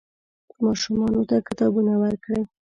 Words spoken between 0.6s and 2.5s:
ماشومانو ته کتابونه ورکړئ.